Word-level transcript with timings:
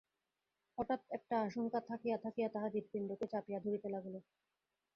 হঠাৎ 0.77 1.01
একটা 1.17 1.35
আশঙ্কা 1.41 1.79
থাকিয়া 1.89 2.17
থাকিয়া 2.17 2.47
তাহার 2.49 2.73
হৃৎপিণ্ডকে 2.75 3.25
চাপিয়া 3.27 3.59
ধরিতে 3.61 3.87
লাগিল। 3.89 4.15